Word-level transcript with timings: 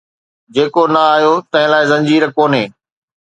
جيڪو 0.53 0.83
نه 0.93 1.01
آيو، 1.15 1.33
تنهن 1.51 1.69
لاءِ 1.71 1.83
زنجير 1.91 2.23
ڪونهي 2.37 2.63